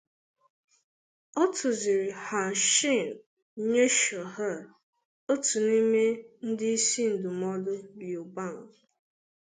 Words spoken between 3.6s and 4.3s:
nye Xiao